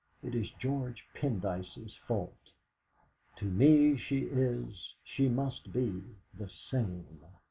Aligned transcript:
'It 0.23 0.33
is 0.33 0.49
George 0.59 1.05
Pendyce's 1.13 1.93
fault. 2.07 2.49
To 3.35 3.45
me 3.45 3.97
she 3.97 4.21
is, 4.21 4.95
she 5.03 5.29
must 5.29 5.71
be, 5.71 6.03
the 6.35 6.49
same!' 6.71 7.21